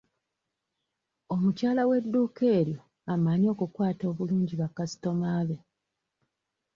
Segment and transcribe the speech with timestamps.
[1.33, 2.81] Omukyala w'edduuka eryo
[3.13, 5.57] amanyi okukwata obulungi ba kasitooma be.